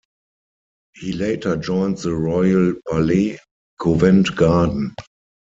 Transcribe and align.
He 0.95 1.13
later 1.13 1.55
joined 1.57 1.99
the 1.99 2.15
Royal 2.15 2.73
Ballet, 2.87 3.37
Covent 3.79 4.35
Garden. 4.35 4.95